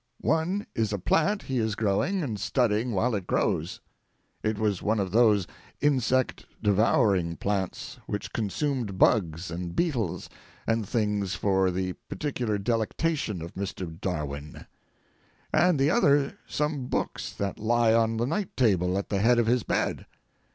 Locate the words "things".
10.89-11.35